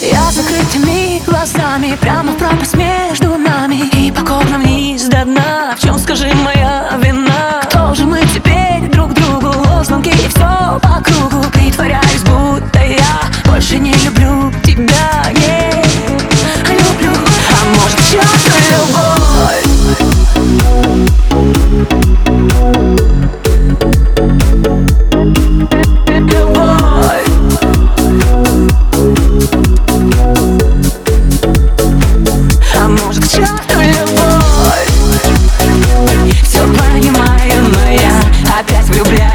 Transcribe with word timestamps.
Я 0.00 0.30
закрытыми 0.30 1.22
глазами 1.26 1.94
Прямо 2.00 2.32
в 2.32 2.36
пропасть 2.36 2.74
между 2.74 3.36
нами. 3.36 3.88
И 3.94 4.10
по 4.10 4.22
А 32.90 33.04
может, 33.04 33.22
к 33.24 33.28
черту 33.28 33.80
любовь. 33.80 34.88
Все 36.42 36.60
понимаю, 36.60 37.68
но 37.68 37.88
я 37.88 38.20
опять 38.58 38.86
влюбляюсь 38.86 39.29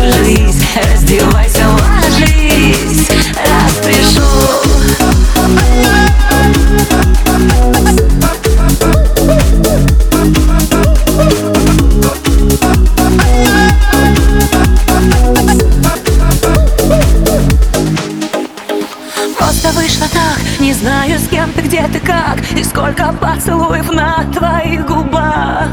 release 0.00 0.76
As 0.76 1.04
do 1.10 1.18
lights 1.30 1.58
are 1.60 1.79
Не 20.60 20.74
знаю, 20.74 21.18
с 21.18 21.26
кем 21.26 21.50
ты, 21.52 21.62
где 21.62 21.88
ты, 21.88 21.98
как 22.00 22.38
И 22.54 22.62
сколько 22.62 23.14
поцелуев 23.14 23.90
на 23.92 24.24
твоих 24.30 24.86
губах. 24.86 25.66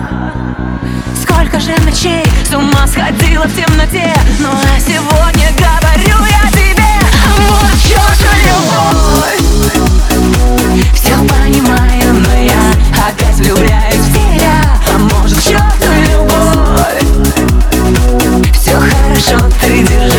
Сколько 1.22 1.60
же 1.60 1.76
ночей 1.84 2.24
с 2.50 2.54
ума 2.56 2.88
сходила 2.88 3.44
в 3.44 3.54
темноте 3.54 4.14
Ну 4.40 4.48
а 4.50 4.80
сегодня 4.80 5.52
говорю 5.58 6.26
я 6.26 6.50
тебе 6.52 6.88
Вот 7.38 7.76
что 7.84 8.00
же 8.16 8.32
любовь. 8.48 9.44
Все 10.94 11.16
понимаю, 11.18 12.14
но 12.14 12.34
я 12.42 12.62
опять 13.10 13.36
влюбляюсь 13.36 13.96
в 13.96 14.14
тебя 14.14 14.58
А 14.94 14.98
может, 14.98 15.44
чё 15.44 15.60
любовь. 16.12 17.08
Все 18.54 18.72
хорошо, 18.80 19.38
ты 19.60 19.84
держи 19.84 20.17